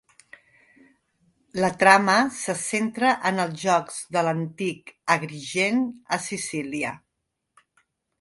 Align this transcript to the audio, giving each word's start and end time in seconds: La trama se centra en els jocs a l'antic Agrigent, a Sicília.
La 1.63 1.67
trama 1.83 2.15
se 2.37 2.55
centra 2.61 3.11
en 3.31 3.41
els 3.43 3.59
jocs 3.65 3.99
a 4.21 4.23
l'antic 4.29 4.89
Agrigent, 5.17 5.85
a 6.19 6.19
Sicília. 6.29 6.95